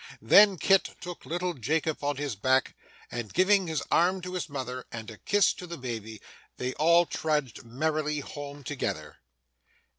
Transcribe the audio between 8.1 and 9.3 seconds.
home together.